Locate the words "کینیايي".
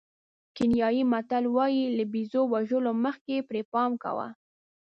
0.55-1.01